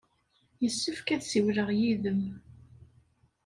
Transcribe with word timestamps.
Yessefk 0.63 1.07
ad 1.15 1.21
ssiwleɣ 1.23 1.69
yid-m. 1.79 2.21